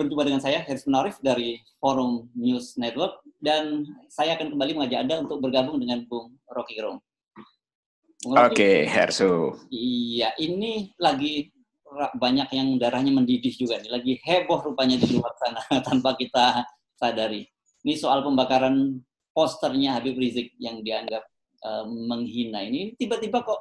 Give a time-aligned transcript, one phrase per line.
[0.00, 5.20] Berjumpa dengan saya, Heris Menarif dari Forum News Network, dan saya akan kembali mengajak Anda
[5.20, 7.04] untuk bergabung dengan Bung Rocky Gerung.
[8.24, 9.60] Oke, okay, Hersu.
[9.68, 11.52] Iya, ini lagi
[12.16, 16.64] banyak yang darahnya mendidih juga nih, lagi heboh rupanya di luar sana tanpa kita
[16.96, 17.44] sadari.
[17.84, 19.00] Ini soal pembakaran
[19.36, 21.28] posternya Habib Rizik yang dianggap
[21.64, 23.60] uh, menghina ini, tiba-tiba kok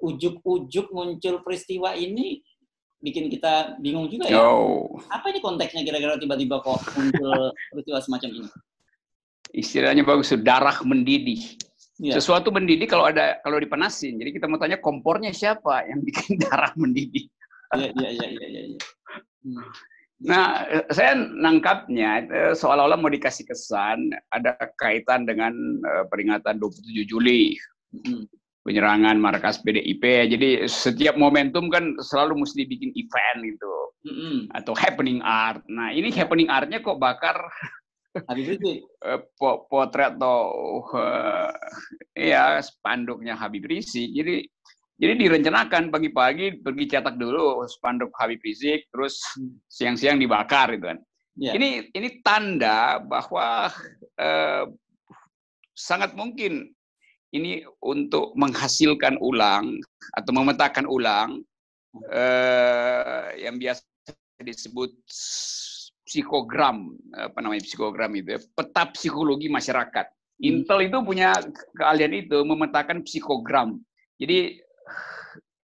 [0.00, 2.40] ujuk-ujuk muncul peristiwa ini
[3.00, 4.40] bikin kita bingung juga ya.
[4.44, 5.00] Oh.
[5.08, 8.48] Apa ini konteksnya kira-kira tiba-tiba kok muncul peristiwa semacam ini?
[9.50, 11.58] Istilahnya bagus, darah mendidih.
[12.00, 12.16] Ya.
[12.16, 14.16] Sesuatu mendidih kalau ada kalau dipanasin.
[14.20, 17.26] Jadi kita mau tanya kompornya siapa yang bikin darah mendidih?
[17.76, 18.62] Iya, iya, iya, iya, iya.
[18.76, 18.80] Ya.
[19.40, 19.64] Hmm.
[20.20, 27.56] Nah, saya nangkapnya seolah-olah mau dikasih kesan ada kaitan dengan uh, peringatan 27 Juli.
[27.96, 28.28] Hmm
[28.70, 30.30] penyerangan markas PDIP.
[30.30, 33.74] Jadi setiap momentum kan selalu mesti bikin event gitu.
[34.06, 34.36] Mm-hmm.
[34.54, 35.66] Atau happening art.
[35.66, 37.50] Nah ini happening artnya kok bakar
[38.30, 38.86] Habib Rizik.
[39.00, 40.52] Eh, potret atau
[40.92, 41.48] uh,
[42.12, 44.12] ya spanduknya Habib Rizik.
[44.12, 44.44] Jadi
[45.00, 49.16] jadi direncanakan pagi-pagi pergi cetak dulu spanduk Habib Rizik, terus
[49.72, 51.00] siang-siang dibakar gitu kan.
[51.40, 51.56] Yeah.
[51.56, 53.72] Ini ini tanda bahwa
[54.20, 54.64] uh,
[55.72, 56.76] sangat mungkin
[57.30, 59.78] ini untuk menghasilkan ulang
[60.14, 61.42] atau memetakan ulang
[62.10, 63.82] eh, yang biasa
[64.42, 64.90] disebut
[66.10, 70.06] psikogram apa namanya psikogram itu ya, peta psikologi masyarakat.
[70.10, 70.42] Hmm.
[70.42, 71.38] Intel itu punya
[71.78, 73.78] keahlian itu memetakan psikogram.
[74.18, 74.58] Jadi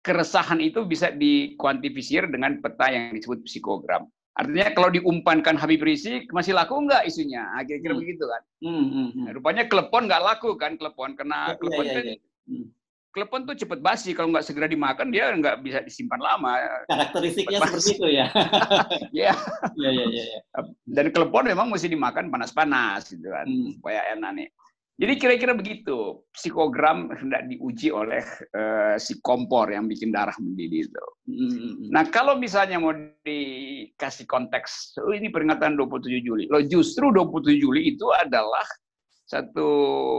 [0.03, 4.09] keresahan itu bisa dikuantifisir dengan peta yang disebut psikogram.
[4.33, 7.45] Artinya kalau diumpankan Habib Rizik masih laku nggak isunya?
[7.53, 8.01] Ah, kira-kira hmm.
[8.01, 8.43] begitu kan?
[8.65, 9.25] Hmm, hmm, hmm.
[9.29, 12.17] Nah, rupanya klepon nggak laku kan klepon karena klepon ya, ya, ya.
[12.49, 12.67] Hmm.
[13.13, 16.57] klepon tuh cepet basi kalau nggak segera dimakan dia nggak bisa disimpan lama.
[16.89, 18.27] Karakteristiknya seperti itu ya.
[19.29, 19.33] ya.
[19.77, 20.41] ya, ya, ya, ya.
[20.89, 23.77] Dan klepon memang mesti dimakan panas-panas gitu kan hmm.
[23.77, 24.49] supaya enak nih.
[25.01, 28.21] Jadi kira-kira begitu psikogram hendak diuji oleh
[28.53, 31.07] uh, si kompor yang bikin darah mendidih itu.
[31.27, 31.89] Hmm.
[31.89, 32.93] Nah kalau misalnya mau
[33.25, 36.45] dikasih konteks, oh ini peringatan 27 Juli.
[36.53, 38.63] Loh justru 27 Juli itu adalah
[39.25, 39.71] satu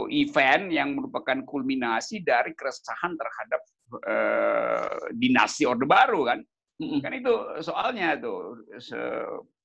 [0.10, 3.62] event yang merupakan kulminasi dari keresahan terhadap
[4.10, 6.42] uh, dinasti Orde Baru kan.
[6.82, 6.98] Hmm.
[6.98, 8.66] Kan itu soalnya tuh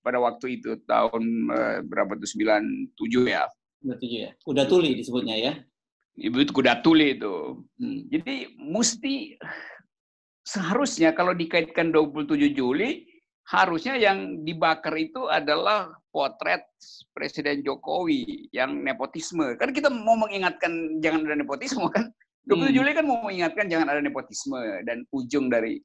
[0.05, 2.93] pada waktu itu tahun uh, berapa tuh 97
[3.25, 3.49] ya
[3.84, 4.34] ya.
[4.43, 5.53] Kuda tuli disebutnya ya.
[6.19, 7.62] Ibu itu kuda tuli itu.
[7.78, 8.00] Hmm.
[8.11, 9.39] Jadi mesti
[10.43, 13.06] seharusnya kalau dikaitkan 27 Juli
[13.49, 16.67] harusnya yang dibakar itu adalah potret
[17.15, 19.55] Presiden Jokowi yang nepotisme.
[19.56, 22.11] Kan kita mau mengingatkan jangan ada nepotisme kan.
[22.50, 22.75] 27 hmm.
[22.75, 25.78] Juli kan mau mengingatkan jangan ada nepotisme dan ujung dari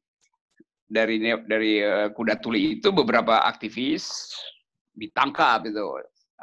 [0.87, 4.31] dari dari uh, kuda tuli itu beberapa aktivis
[4.93, 5.81] ditangkap itu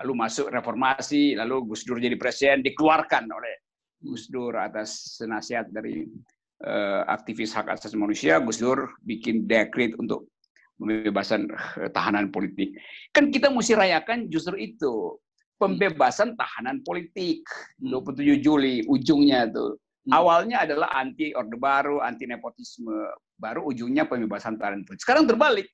[0.01, 3.55] lalu masuk reformasi, lalu Gus Dur jadi presiden, dikeluarkan oleh
[4.01, 6.09] Gus Dur atas nasihat dari
[6.65, 10.33] uh, aktivis hak asasi manusia, Gus Dur bikin dekret untuk
[10.81, 12.73] pembebasan uh, tahanan politik.
[13.13, 15.21] Kan kita mesti rayakan justru itu,
[15.61, 17.45] pembebasan tahanan politik
[17.85, 19.77] 27 Juli ujungnya tuh.
[20.09, 20.17] Hmm.
[20.17, 23.05] Awalnya adalah anti orde baru, anti nepotisme,
[23.37, 25.05] baru ujungnya pembebasan tahanan politik.
[25.05, 25.69] Sekarang terbalik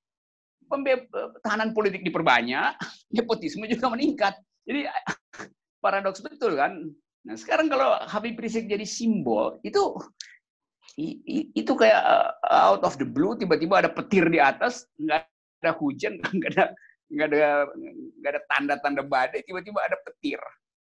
[1.43, 2.77] tahanan politik diperbanyak,
[3.17, 4.35] nepotisme juga meningkat.
[4.67, 4.87] Jadi
[5.85, 6.91] paradoks betul kan.
[7.27, 9.99] Nah sekarang kalau Habib Rizik jadi simbol itu
[11.53, 12.33] itu kayak uh,
[12.73, 15.29] out of the blue tiba-tiba ada petir di atas nggak
[15.61, 16.65] ada hujan nggak ada
[17.13, 17.47] nggak ada
[18.23, 20.41] nggak ada tanda-tanda badai tiba-tiba ada petir.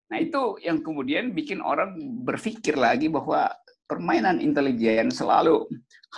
[0.07, 3.51] Nah itu yang kemudian bikin orang berpikir lagi bahwa
[3.87, 5.63] permainan intelijen selalu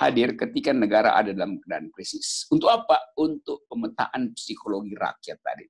[0.02, 2.50] hadir ketika negara ada dalam keadaan krisis.
[2.50, 3.14] Untuk apa?
[3.22, 5.66] Untuk pemetaan psikologi rakyat tadi.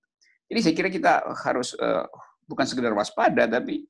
[0.49, 1.13] Jadi saya kira kita
[1.45, 2.07] harus uh,
[2.47, 3.85] bukan sekedar waspada, tapi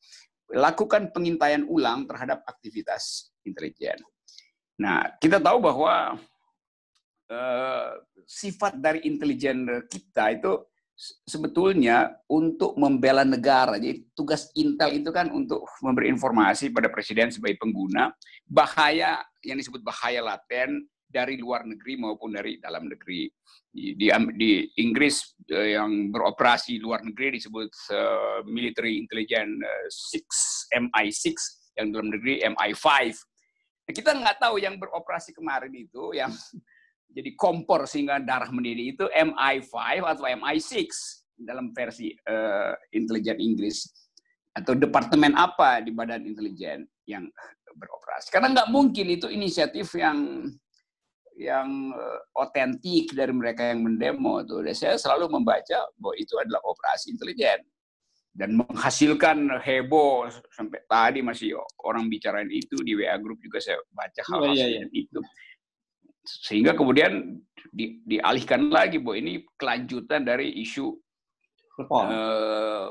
[0.51, 3.95] lakukan pengintaian ulang terhadap aktivitas intelijen.
[4.81, 6.17] Nah, kita tahu bahwa
[7.29, 7.89] uh,
[8.25, 10.51] sifat dari intelijen kita itu
[11.23, 13.79] sebetulnya untuk membela negara.
[13.79, 18.11] Jadi tugas Intel itu kan untuk memberi informasi pada presiden sebagai pengguna
[18.43, 23.31] bahaya yang disebut bahaya laten dari luar negeri maupun dari dalam negeri.
[23.69, 24.51] Di, di, di
[24.81, 30.17] Inggris eh, yang beroperasi luar negeri disebut uh, Military Intelligence uh,
[30.73, 31.25] eh, 6 MI6
[31.77, 32.85] yang dalam negeri MI5.
[33.85, 36.29] Nah, kita nggak tahu yang beroperasi kemarin itu yang
[37.09, 39.73] jadi kompor sehingga darah mendidih itu MI5
[40.05, 40.89] atau MI6
[41.39, 43.89] dalam versi uh, intelijen Inggris
[44.53, 47.25] atau departemen apa di badan intelijen yang
[47.73, 50.49] beroperasi karena nggak mungkin itu inisiatif yang
[51.39, 54.59] yang eh, otentik dari mereka yang mendemo tuh.
[54.75, 57.63] Saya selalu membaca bahwa itu adalah operasi intelijen
[58.35, 64.21] dan menghasilkan heboh sampai tadi masih orang bicarain itu di WA grup juga saya baca
[64.21, 64.83] hal, -hal oh, iya, iya.
[64.91, 65.19] itu
[66.45, 67.41] sehingga kemudian
[67.73, 70.93] di, dialihkan lagi bahwa ini kelanjutan dari isu
[71.73, 72.87] klepon, uh,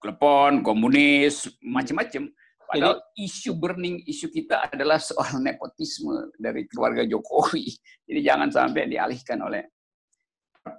[0.00, 2.28] klepon komunis macam-macam
[2.68, 7.64] padahal jadi, isu burning isu kita adalah soal nepotisme dari keluarga Jokowi.
[8.04, 9.64] Jadi jangan sampai dialihkan oleh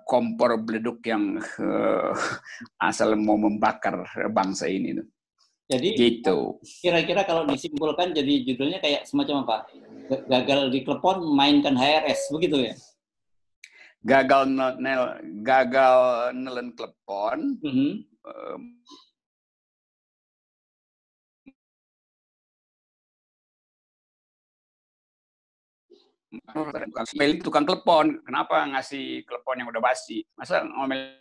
[0.05, 2.13] kompor beleduk yang uh,
[2.89, 5.01] asal mau membakar bangsa ini.
[5.69, 6.57] Jadi gitu.
[6.81, 9.57] Kira-kira kalau disimpulkan jadi judulnya kayak semacam apa?
[10.25, 12.73] Gagal di klepon mainkan HRS begitu ya?
[14.01, 14.49] Gagal
[14.81, 17.61] nel gagal nelen klepon.
[17.61, 17.93] Mm -hmm.
[26.97, 28.17] ngomel tukang klepon.
[28.25, 30.25] Kenapa ngasih klepon yang udah basi?
[30.33, 31.13] Masa ngomel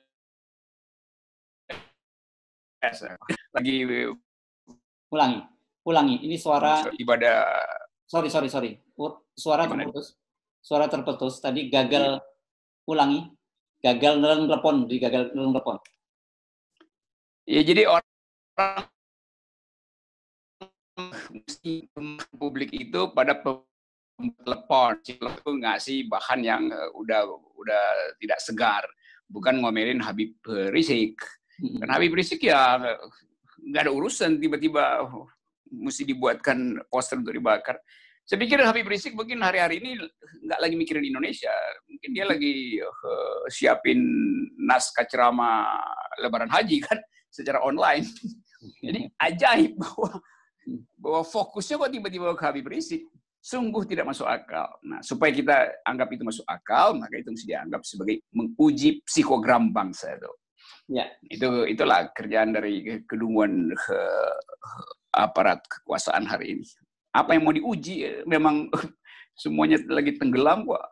[3.53, 3.77] lagi
[5.13, 5.41] ulangi,
[5.85, 6.17] ulangi.
[6.25, 7.45] Ini suara ibadah.
[8.09, 8.71] Sorry, sorry, sorry.
[9.37, 9.89] Suara Gimana?
[9.89, 10.17] terputus.
[10.65, 11.35] Suara terputus.
[11.41, 12.21] Tadi gagal.
[12.89, 13.29] Ulangi.
[13.85, 14.89] Gagal nelen klepon.
[14.89, 15.77] Di gagal nelen klepon.
[17.49, 18.05] Ya jadi orang
[22.37, 23.39] publik itu pada
[24.45, 27.23] telepon, itu ngasih bahan yang uh, udah
[27.57, 27.85] udah
[28.19, 28.85] tidak segar,
[29.31, 30.35] bukan ngomelin Habib
[30.75, 31.23] Rizik.
[31.59, 32.77] Karena Habib Rizik ya
[33.69, 35.05] nggak ada urusan tiba-tiba
[35.69, 37.77] mesti dibuatkan poster untuk dibakar.
[38.29, 39.97] Saya pikir Habib Rizik mungkin hari-hari ini
[40.45, 41.53] nggak lagi mikirin Indonesia,
[41.89, 44.05] mungkin dia lagi uh, siapin
[44.61, 45.81] naskah ceramah
[46.21, 47.01] Lebaran Haji kan
[47.33, 48.05] secara online.
[48.85, 50.21] Jadi ajaib bahwa
[51.01, 53.09] bahwa fokusnya kok tiba-tiba ke Habib Rizik
[53.41, 54.77] sungguh tidak masuk akal.
[54.85, 55.57] Nah, supaya kita
[55.89, 60.33] anggap itu masuk akal, maka itu mesti dianggap sebagai menguji psikogram bangsa itu.
[60.89, 61.05] Ya.
[61.29, 64.37] Itu itulah kerjaan dari kedunguan uh,
[65.13, 66.65] aparat kekuasaan hari ini.
[67.13, 68.73] Apa yang mau diuji memang
[69.43, 70.85] semuanya lagi tenggelam kok.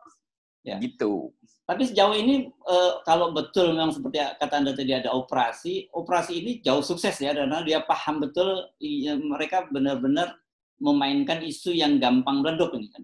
[0.61, 0.77] Ya.
[0.77, 1.33] Gitu.
[1.67, 6.51] Tapi sejauh ini uh, kalau betul memang seperti kata Anda tadi ada operasi, operasi ini
[6.63, 10.39] jauh sukses ya karena dia paham betul ya, mereka benar-benar
[10.79, 13.03] memainkan isu yang gampang meleduk ini kan.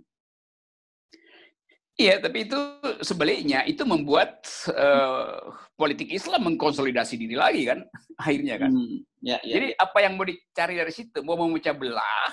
[2.04, 2.60] Iya, tapi itu
[3.00, 4.44] sebaliknya itu membuat
[4.76, 7.80] uh, politik Islam mengkonsolidasi diri lagi kan,
[8.22, 8.72] akhirnya kan.
[8.76, 9.54] Hmm, ya, ya.
[9.56, 12.28] Jadi apa yang mau dicari dari situ, mau memecah belah,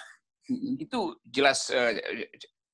[0.51, 0.83] hmm.
[0.83, 1.95] itu jelas uh,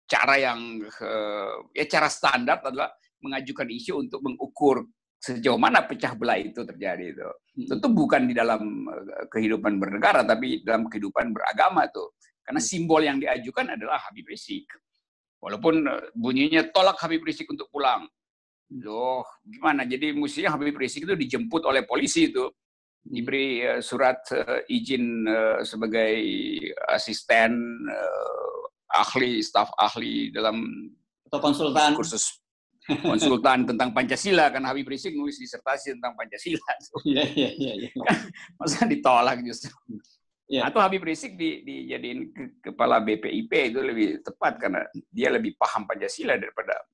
[0.08, 2.88] cara yang uh, ya cara standar adalah
[3.20, 4.88] mengajukan isu untuk mengukur
[5.20, 7.28] sejauh mana pecah belah itu terjadi itu.
[7.28, 7.76] Hmm.
[7.76, 8.88] Tentu bukan di dalam
[9.28, 12.16] kehidupan bernegara, tapi dalam kehidupan beragama tuh.
[12.40, 12.68] Karena hmm.
[12.72, 14.64] simbol yang diajukan adalah Habib Rizik.
[15.46, 18.02] Walaupun eh, bunyinya tolak Habib Rizik untuk pulang.
[18.82, 19.86] Loh, gimana?
[19.86, 22.50] Jadi mestinya Habib Rizik itu dijemput oleh polisi itu.
[23.06, 26.18] Diberi uh, surat uh, izin uh, sebagai
[26.90, 27.54] asisten
[27.86, 30.66] uh, ahli, staf ahli dalam
[31.30, 32.42] atau konsultan kursus
[33.02, 36.70] konsultan tentang Pancasila kan Habib Rizik nulis disertasi tentang Pancasila.
[37.06, 37.72] Iya iya iya.
[37.86, 37.90] iya.
[38.58, 39.74] Masa ditolak justru.
[40.46, 40.70] Yeah.
[40.70, 45.90] Atau Habib Rizik di, dijadiin ke, kepala BPIP itu lebih tepat karena dia lebih paham
[45.90, 46.86] Pancasila daripada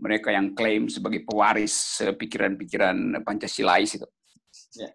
[0.00, 4.08] mereka yang klaim sebagai pewaris pikiran-pikiran Pancasilais itu.
[4.80, 4.88] Ya.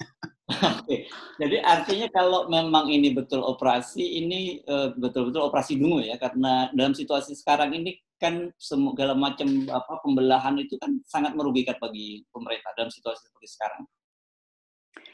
[0.82, 1.06] Oke.
[1.38, 6.98] Jadi artinya kalau memang ini betul operasi, ini eh, betul-betul operasi dungu ya, karena dalam
[6.98, 12.92] situasi sekarang ini kan segala macam apa pembelahan itu kan sangat merugikan bagi pemerintah dalam
[12.92, 13.82] situasi seperti sekarang.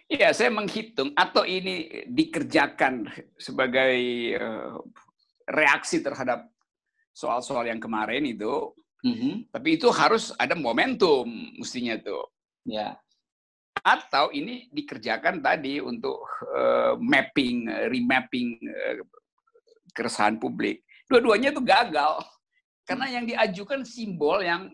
[0.06, 3.10] Iya, saya menghitung atau ini dikerjakan
[3.42, 3.98] sebagai
[4.38, 4.78] uh,
[5.50, 6.46] reaksi terhadap
[7.10, 8.70] soal-soal yang kemarin itu.
[9.02, 9.50] Mm-hmm.
[9.50, 11.26] Tapi itu harus ada momentum
[11.58, 12.22] mestinya tuh.
[12.70, 12.98] Ya.
[13.82, 16.22] Atau ini dikerjakan tadi untuk
[16.54, 19.02] uh, mapping, remapping uh,
[19.90, 20.86] keresahan publik.
[21.10, 22.22] Dua-duanya itu gagal.
[22.86, 24.70] Karena yang diajukan simbol yang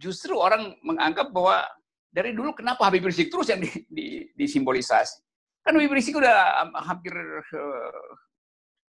[0.00, 1.68] justru orang menganggap bahwa
[2.14, 4.06] dari dulu kenapa Habib Rizik terus yang di, di,
[4.38, 5.18] disimbolisasi?
[5.66, 8.06] Kan Habib Rizik udah hampir uh,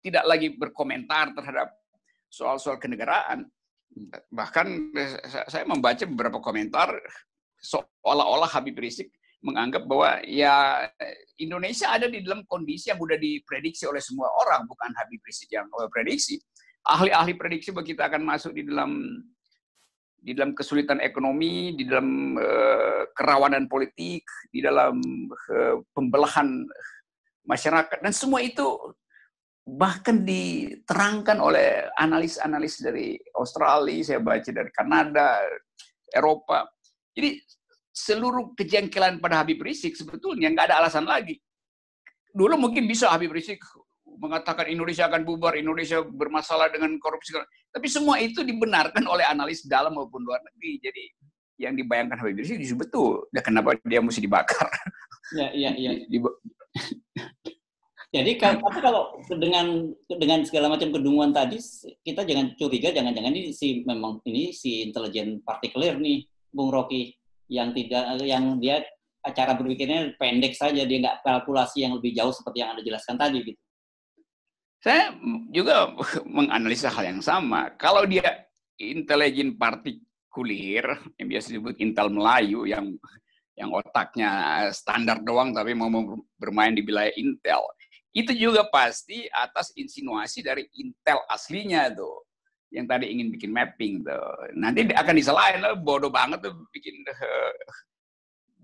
[0.05, 1.73] tidak lagi berkomentar terhadap
[2.29, 3.49] soal-soal kenegaraan.
[4.29, 5.17] Bahkan eh,
[5.49, 6.93] saya membaca beberapa komentar
[7.57, 9.09] seolah-olah Habib Rizik
[9.41, 10.85] menganggap bahwa ya
[11.41, 15.65] Indonesia ada di dalam kondisi yang sudah diprediksi oleh semua orang, bukan Habib Rizik yang
[15.89, 16.37] prediksi.
[16.85, 19.21] Ahli-ahli prediksi bahwa kita akan masuk di dalam
[20.25, 24.97] di dalam kesulitan ekonomi, di dalam uh, kerawanan politik, di dalam
[25.29, 26.65] uh, pembelahan
[27.45, 28.65] masyarakat dan semua itu
[29.65, 35.45] bahkan diterangkan oleh analis-analis dari Australia, saya baca dari Kanada,
[36.09, 36.69] Eropa.
[37.13, 37.37] Jadi
[37.93, 41.37] seluruh kejengkelan pada Habib Rizik sebetulnya nggak ada alasan lagi.
[42.33, 43.61] Dulu mungkin bisa Habib Rizik
[44.17, 47.35] mengatakan Indonesia akan bubar, Indonesia bermasalah dengan korupsi.
[47.71, 50.79] Tapi semua itu dibenarkan oleh analis dalam maupun luar negeri.
[50.79, 51.03] Jadi
[51.59, 53.27] yang dibayangkan Habib Rizik itu betul.
[53.31, 54.67] Dan kenapa dia mesti dibakar?
[55.35, 55.91] Ya, iya, iya.
[58.15, 61.59] Jadi kalau, tapi kalau dengan dengan segala macam kedunguan tadi
[61.99, 67.11] kita jangan curiga jangan-jangan ini si memang ini si intelijen partikelir nih Bung Rocky
[67.51, 68.87] yang tidak yang dia
[69.35, 73.51] cara berpikirnya pendek saja dia nggak kalkulasi yang lebih jauh seperti yang anda jelaskan tadi
[73.51, 73.59] gitu.
[74.85, 75.17] Saya
[75.49, 75.89] juga
[76.37, 77.73] menganalisa hal yang sama.
[77.73, 78.45] Kalau dia
[78.77, 80.85] intelijen partikulir
[81.17, 82.93] yang biasa disebut Intel Melayu yang
[83.55, 85.87] yang otaknya standar doang tapi mau
[86.35, 87.63] bermain di wilayah Intel
[88.11, 92.27] itu juga pasti atas insinuasi dari Intel aslinya tuh
[92.71, 94.51] yang tadi ingin bikin mapping tuh.
[94.59, 96.99] Nanti akan disalahin loh, bodoh banget tuh bikin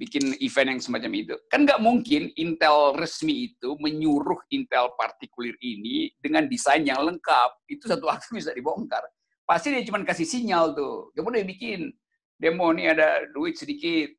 [0.01, 1.35] bikin event yang semacam itu.
[1.45, 7.69] Kan nggak mungkin Intel resmi itu menyuruh Intel partikulir ini dengan desain yang lengkap.
[7.69, 9.05] Itu satu waktu bisa dibongkar.
[9.45, 11.13] Pasti dia cuma kasih sinyal tuh.
[11.13, 11.93] Coba deh bikin
[12.33, 14.09] demo nih ada duit sedikit.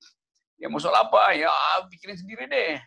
[0.54, 1.34] Ya mau soal apa?
[1.34, 1.50] Ya
[1.90, 2.78] bikinin sendiri deh.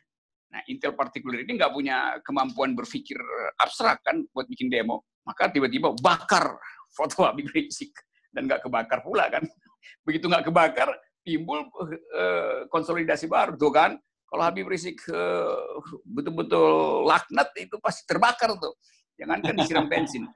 [0.55, 3.19] Nah, Intel partikular ini nggak punya kemampuan berpikir
[3.59, 5.03] abstrak kan buat bikin demo.
[5.27, 6.55] Maka tiba-tiba bakar
[6.95, 7.91] foto Habib Rizik
[8.31, 9.43] dan nggak kebakar pula kan.
[10.07, 13.97] Begitu nggak kebakar, timbul uh, konsolidasi baru tuh kan.
[14.25, 18.77] Kalau Habib Rizik uh, betul-betul laknat itu pasti terbakar tuh.
[19.17, 20.29] Jangan kan disiram bensin.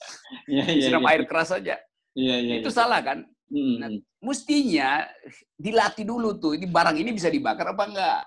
[0.50, 1.08] ya, ya, disiram ya.
[1.10, 1.76] air keras saja.
[2.16, 3.26] Ya, ya, itu salah kan?
[3.46, 3.78] Hmm.
[3.78, 5.06] Nah, mestinya
[5.54, 8.20] dilatih dulu tuh, ini barang ini bisa dibakar apa enggak?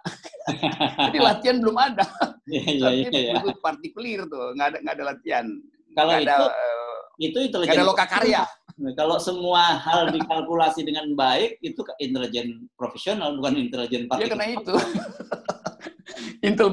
[1.11, 2.05] Jadi latihan belum ada.
[2.47, 3.33] Iya, iya, iya.
[3.43, 5.45] Itu partikulir tuh, nggak ada, ada latihan.
[5.91, 7.75] Kalau itu, ada, uh, itu intelijen.
[7.75, 8.41] ada loka karya.
[8.95, 14.31] Kalau semua hal dikalkulasi dengan baik, itu intelijen profesional, bukan intelijen partikulir.
[14.31, 14.75] Ya, karena itu.
[16.48, 16.71] Intel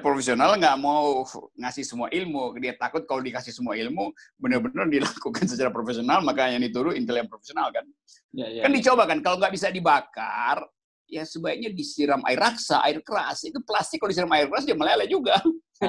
[0.00, 1.24] profesional nggak mau
[1.60, 2.56] ngasih semua ilmu.
[2.56, 7.28] Dia takut kalau dikasih semua ilmu, benar-benar dilakukan secara profesional, maka yang dituruh Intel yang
[7.28, 7.84] profesional kan.
[8.32, 8.76] Ya, ya, kan ya.
[8.80, 10.64] dicoba kan, kalau nggak bisa dibakar,
[11.04, 13.44] ya sebaiknya disiram air raksa, air keras.
[13.44, 15.36] Itu plastik kalau disiram air keras dia meleleh juga.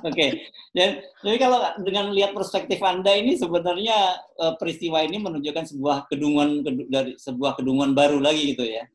[0.00, 0.30] okay.
[0.72, 7.20] jadi kalau dengan lihat perspektif anda ini sebenarnya eh, peristiwa ini menunjukkan sebuah kedunguan dari
[7.20, 8.88] sebuah kedunguan baru lagi gitu ya.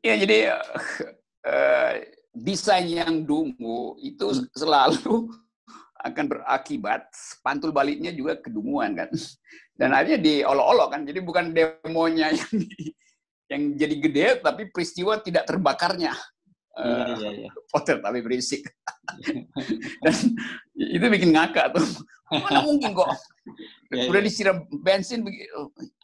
[0.00, 0.56] Ya, jadi
[1.44, 1.92] uh,
[2.32, 4.48] desain yang dungu itu hmm.
[4.56, 5.28] selalu
[6.00, 7.04] akan berakibat
[7.44, 9.12] pantul baliknya juga kedunguan kan.
[9.76, 11.02] Dan akhirnya diolok-olok kan.
[11.04, 12.96] Jadi bukan demonya yang di,
[13.50, 16.14] yang jadi gede tapi peristiwa tidak terbakarnya.
[16.80, 17.50] Iya, uh, iya, iya.
[17.66, 18.62] Potter tapi berisik.
[20.00, 20.14] Dan
[20.78, 21.86] itu bikin ngakak tuh.
[22.30, 23.10] Mana mungkin kok.
[23.90, 25.26] Ya, Udah disiram bensin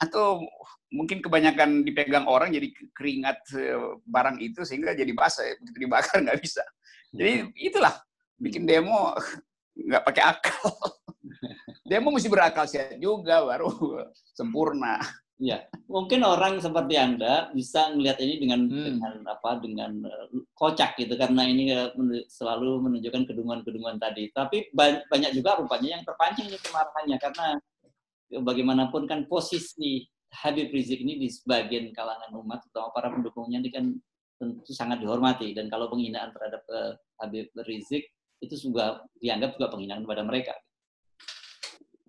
[0.03, 0.43] atau
[0.91, 6.41] mungkin kebanyakan dipegang orang jadi keringat eh, barang itu sehingga jadi basah begitu dibakar nggak
[6.41, 6.63] bisa
[7.11, 7.95] jadi itulah
[8.39, 9.13] bikin demo
[9.87, 10.71] nggak pakai akal
[11.91, 13.71] demo mesti berakal sehat juga baru
[14.39, 15.03] sempurna
[15.37, 18.85] ya mungkin orang seperti anda bisa melihat ini dengan hmm.
[18.89, 20.27] dengan apa dengan eh,
[20.57, 21.93] kocak gitu karena ini eh,
[22.29, 27.47] selalu menunjukkan kedunguan-kedunguan tadi tapi banyak juga rupanya yang terpancing ini kemarahannya karena
[28.33, 30.09] bagaimanapun kan posisi
[30.43, 33.85] Habib Rizik ini di sebagian kalangan umat atau para pendukungnya ini kan
[34.37, 38.13] tentu sangat dihormati dan kalau penghinaan terhadap uh, Habib Rizik
[38.45, 40.53] itu juga dianggap juga penghinaan kepada mereka.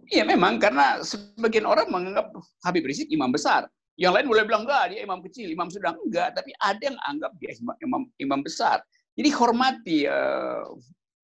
[0.07, 2.31] Iya memang karena sebagian orang menganggap
[2.63, 3.67] Habib Rizik imam besar.
[3.97, 7.31] Yang lain boleh bilang enggak dia imam kecil, imam sedang enggak, tapi ada yang anggap
[7.41, 7.51] dia
[7.83, 8.79] imam imam besar.
[9.17, 10.69] Jadi hormati uh,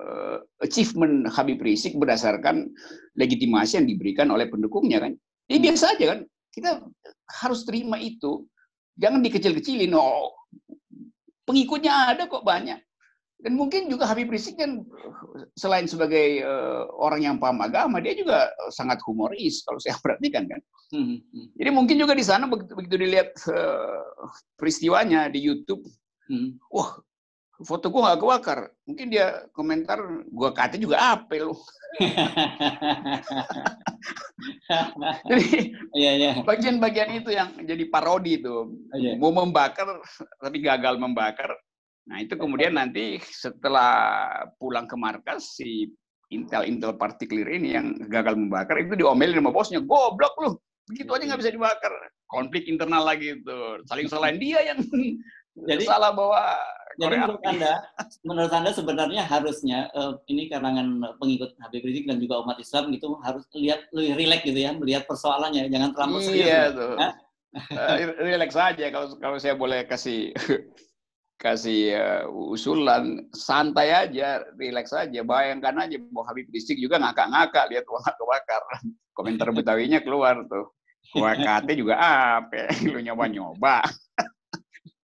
[0.01, 2.67] uh, achievement Habib Rizik berdasarkan
[3.15, 5.13] legitimasi yang diberikan oleh pendukungnya kan.
[5.47, 6.19] Ini biasa aja kan
[6.53, 6.85] kita
[7.41, 8.45] harus terima itu.
[8.93, 9.89] Jangan dikecil-kecilin.
[9.97, 10.33] Oh,
[11.49, 12.77] pengikutnya ada kok banyak.
[13.43, 14.87] Dan mungkin juga Habib Rizik kan
[15.59, 20.63] selain sebagai uh, orang yang paham agama, dia juga sangat humoris kalau saya perhatikan kan.
[20.95, 21.51] Hmm, hmm.
[21.59, 25.83] Jadi mungkin juga di sana begitu, begitu dilihat uh, peristiwanya di YouTube,
[26.31, 26.55] hmm.
[26.71, 27.03] wah
[27.67, 28.59] foto gua nggak kebakar.
[28.87, 29.99] Mungkin dia komentar,
[30.31, 31.51] gua kata juga apa lu.
[35.29, 36.31] jadi iya, iya.
[36.41, 39.13] bagian-bagian itu yang jadi parodi itu iya.
[39.15, 40.01] mau membakar
[40.41, 41.53] tapi gagal membakar
[42.03, 44.27] nah itu kemudian nanti setelah
[44.59, 45.87] pulang ke markas si
[46.33, 50.49] Intel Intel partikelir ini yang gagal membakar itu diomelin sama bosnya goblok lu
[50.89, 51.93] begitu aja nggak bisa dibakar.
[52.27, 53.59] Konflik internal lagi itu.
[53.87, 54.79] Saling selain dia yang
[55.69, 56.57] jadi salah bawa
[56.97, 57.73] jadi menurut anda
[58.21, 63.17] menurut anda sebenarnya harusnya uh, ini kalangan pengikut Habib Rizik dan juga umat Islam gitu
[63.21, 66.93] harus lihat lebih rileks gitu ya melihat persoalannya jangan terlalu serius iya tuh.
[66.97, 70.33] Uh, rileks saja kalau kalau saya boleh kasih
[71.43, 75.19] kasih uh, usulan santai aja, rileks aja.
[75.27, 78.63] Bayangkan aja bahwa Habib Rizik juga ngakak-ngakak lihat uang kebakar.
[79.17, 80.71] Komentar Betawinya keluar tuh.
[81.11, 81.99] WKT juga
[82.39, 82.71] apa?
[82.87, 83.83] Lu nyoba-nyoba.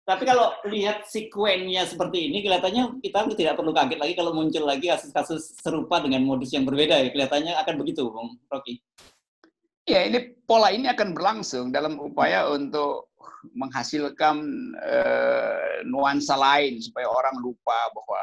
[0.07, 4.87] Tapi kalau lihat sekuennya seperti ini, kelihatannya kita tidak perlu kaget lagi kalau muncul lagi
[4.87, 6.95] kasus-kasus serupa dengan modus yang berbeda.
[7.03, 7.11] Ya.
[7.11, 8.79] Kelihatannya akan begitu, Bung Rocky.
[9.83, 13.11] Ya, ini pola ini akan berlangsung dalam upaya untuk
[13.55, 14.37] menghasilkan
[14.81, 18.23] uh, nuansa lain supaya orang lupa bahwa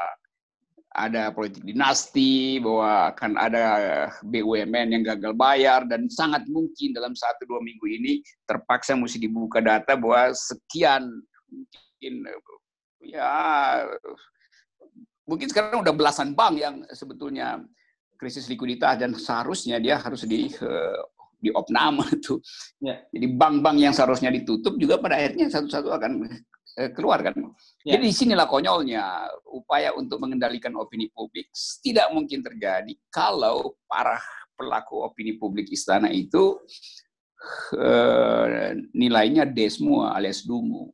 [0.93, 3.65] ada politik dinasti, bahwa akan ada
[4.21, 9.57] BUMN yang gagal bayar, dan sangat mungkin dalam satu dua minggu ini terpaksa mesti dibuka
[9.57, 11.09] data bahwa sekian
[11.49, 12.13] mungkin
[13.01, 13.33] ya
[15.25, 17.63] mungkin sekarang udah belasan bank yang sebetulnya
[18.21, 21.01] krisis likuiditas dan seharusnya dia harus di uh,
[21.43, 22.39] di opname itu.
[22.79, 23.03] Ya.
[23.11, 26.11] Jadi bank-bank yang seharusnya ditutup juga pada akhirnya satu-satu akan
[26.79, 27.35] eh, keluar kan.
[27.83, 27.99] Ya.
[27.99, 31.51] Jadi sinilah konyolnya upaya untuk mengendalikan opini publik
[31.83, 34.23] tidak mungkin terjadi kalau para
[34.55, 36.61] pelaku opini publik istana itu
[37.75, 40.93] uh, nilainya D semua alias dungu.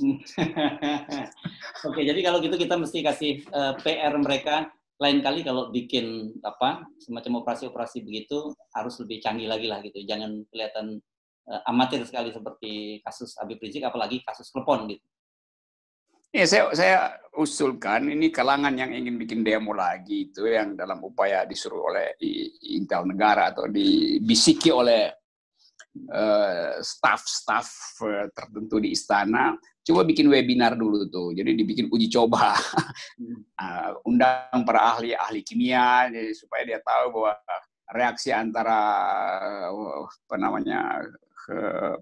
[1.88, 4.70] Oke, jadi kalau gitu kita mesti kasih uh, eh, PR mereka
[5.00, 10.04] lain kali kalau bikin apa semacam operasi-operasi begitu harus lebih canggih lagi lah gitu.
[10.04, 11.00] Jangan kelihatan
[11.48, 15.04] uh, amatir sekali seperti kasus Habib Rizik apalagi kasus telepon gitu.
[16.30, 16.96] Ya, saya, saya
[17.34, 22.14] usulkan ini kalangan yang ingin bikin demo lagi itu yang dalam upaya disuruh oleh
[22.70, 25.10] intel negara atau dibisiki oleh
[26.14, 27.66] uh, staff-staff
[28.06, 29.58] uh, tertentu di istana
[29.90, 31.34] coba bikin webinar dulu tuh.
[31.34, 32.54] Jadi dibikin uji coba.
[33.58, 37.34] uh, undang para ahli ahli kimia jadi supaya dia tahu bahwa
[37.90, 38.78] reaksi antara
[39.70, 41.02] apa namanya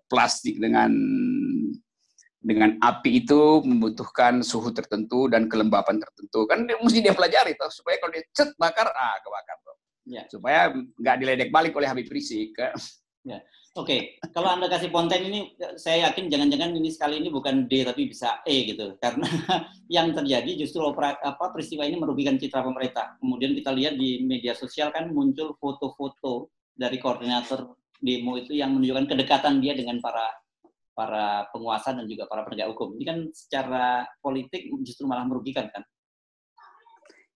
[0.08, 0.92] plastik dengan
[2.38, 7.68] dengan api itu membutuhkan suhu tertentu dan kelembapan tertentu kan dia, mesti dia pelajari tuh
[7.72, 10.22] supaya kalau dia cet bakar ah kebakar tuh ya.
[10.30, 12.54] supaya nggak diledek balik oleh Habib Rizik
[13.28, 13.40] ya.
[13.78, 14.32] Oke, okay.
[14.34, 18.42] kalau Anda kasih konten ini, saya yakin jangan-jangan ini sekali ini bukan D tapi bisa
[18.42, 18.98] E gitu.
[18.98, 19.28] Karena
[19.96, 23.14] yang terjadi justru opera, apa peristiwa ini merugikan citra pemerintah.
[23.22, 29.14] Kemudian kita lihat di media sosial kan muncul foto-foto dari koordinator demo itu yang menunjukkan
[29.14, 30.26] kedekatan dia dengan para
[30.98, 32.98] para penguasa dan juga para penegak hukum.
[32.98, 35.86] Ini kan secara politik justru malah merugikan kan?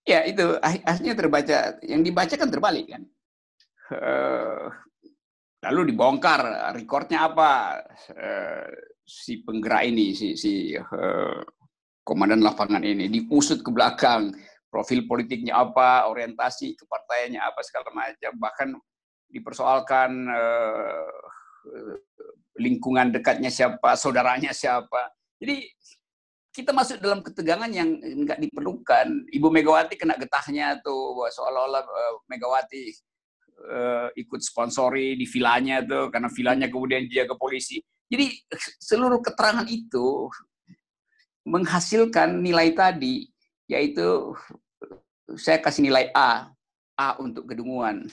[0.02, 3.02] Ya itu akhirnya terbaca, yang dibaca kan terbalik kan.
[3.92, 4.66] Uh,
[5.62, 7.79] Lalu dibongkar rekornya apa
[8.18, 8.66] uh,
[9.07, 11.38] si penggerak ini, si, si uh,
[12.03, 14.35] komandan lapangan ini, diusut ke belakang,
[14.66, 18.68] profil politiknya apa, orientasi kepartaiannya apa segala macam, bahkan
[19.31, 21.14] dipersoalkan uh,
[22.59, 25.14] lingkungan dekatnya siapa, saudaranya siapa.
[25.38, 25.62] Jadi
[26.53, 29.31] kita masuk dalam ketegangan yang nggak diperlukan.
[29.31, 31.87] Ibu Megawati kena getahnya tuh seolah-olah
[32.29, 32.92] Megawati
[33.66, 37.83] uh, ikut sponsori di vilanya tuh karena vilanya kemudian dia ke polisi.
[38.11, 38.35] Jadi
[38.83, 40.29] seluruh keterangan itu
[41.48, 43.27] menghasilkan nilai tadi
[43.66, 44.37] yaitu
[45.38, 46.53] saya kasih nilai A,
[46.98, 48.07] A untuk kedunguan.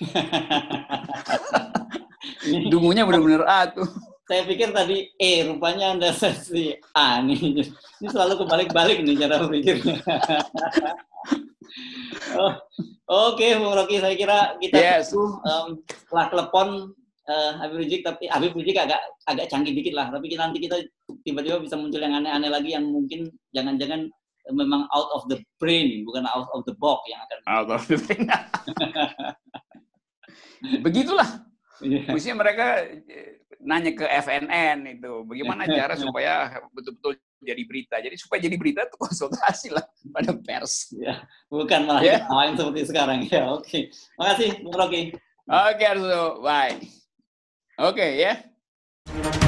[2.72, 3.86] Dungunya benar-benar A tuh.
[4.30, 7.66] Saya pikir tadi E, rupanya Anda sesi A nih.
[7.66, 9.98] Ini selalu kebalik-balik nih cara berpikirnya.
[12.38, 12.54] oh,
[13.10, 15.10] Oke, okay, Bung Rocky, saya kira kita yes.
[15.18, 16.94] um, setelah telepon
[17.26, 20.14] uh, Habib Rizik, tapi Habib Rizik agak agak canggih dikit lah.
[20.14, 20.78] Tapi kita, nanti kita
[21.26, 24.06] tiba-tiba bisa muncul yang aneh-aneh lagi yang mungkin jangan-jangan
[24.54, 27.38] memang out of the brain, bukan out of the box yang akan.
[27.50, 28.30] Out of the brain.
[30.86, 31.50] Begitulah.
[31.82, 32.14] Yeah.
[32.14, 32.86] Mestinya mereka
[33.60, 37.96] nanya ke FNN itu, bagaimana cara supaya betul-betul jadi berita.
[38.00, 40.92] Jadi supaya jadi berita itu konsultasi lah pada pers.
[40.96, 42.24] Ya, bukan malah yeah.
[42.28, 43.24] main seperti sekarang.
[43.28, 43.64] Ya, oke.
[43.64, 43.82] Okay.
[44.20, 45.02] Makasih, Bung Rocky.
[45.50, 46.24] Oke, okay, Arzu.
[46.44, 46.76] Bye.
[47.80, 48.34] Oke, okay, ya.
[49.08, 49.39] Yeah.